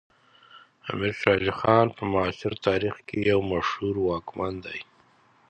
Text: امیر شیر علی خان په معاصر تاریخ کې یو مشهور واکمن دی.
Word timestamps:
امیر 0.91 1.13
شیر 1.21 1.33
علی 1.39 1.51
خان 1.59 1.87
په 1.95 2.03
معاصر 2.11 2.53
تاریخ 2.67 2.95
کې 3.07 3.17
یو 3.29 3.39
مشهور 3.51 3.95
واکمن 4.01 4.53
دی. 4.65 4.79